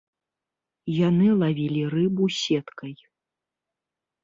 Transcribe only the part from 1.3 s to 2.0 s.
лавілі